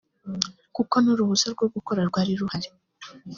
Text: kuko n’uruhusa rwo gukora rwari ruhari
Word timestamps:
kuko 0.75 0.95
n’uruhusa 1.03 1.47
rwo 1.53 1.65
gukora 1.73 1.99
rwari 2.09 2.31
ruhari 2.41 2.69